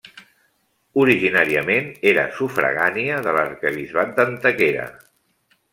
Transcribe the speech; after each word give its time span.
Originàriament 1.01 1.91
era 2.13 2.25
sufragània 2.39 3.21
de 3.29 3.39
l'arquebisbat 3.39 4.19
d'Antequera. 4.19 4.93